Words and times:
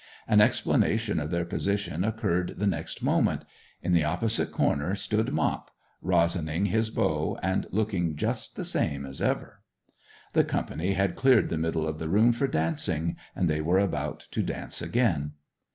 An 0.27 0.41
explanation 0.41 1.19
of 1.19 1.29
their 1.29 1.45
position 1.45 2.03
occurred 2.03 2.55
the 2.57 2.65
next 2.65 3.03
moment. 3.03 3.45
In 3.83 3.93
the 3.93 4.03
opposite 4.03 4.51
corner 4.51 4.95
stood 4.95 5.31
Mop, 5.31 5.69
rosining 6.03 6.69
his 6.69 6.89
bow 6.89 7.37
and 7.43 7.67
looking 7.69 8.15
just 8.15 8.55
the 8.55 8.65
same 8.65 9.05
as 9.05 9.21
ever. 9.21 9.61
The 10.33 10.43
company 10.43 10.93
had 10.93 11.15
cleared 11.15 11.49
the 11.49 11.57
middle 11.59 11.87
of 11.87 11.99
the 11.99 12.09
room 12.09 12.31
for 12.31 12.47
dancing, 12.47 13.15
and 13.35 13.47
they 13.47 13.61
were 13.61 13.77
about 13.77 14.25
to 14.31 14.41
dance 14.41 14.81
again. 14.81 15.33